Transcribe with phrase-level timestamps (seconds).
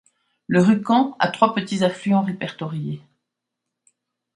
[0.47, 3.03] Le Rucan a trois petits affluents répertoriés.